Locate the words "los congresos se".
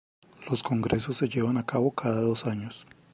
0.49-1.29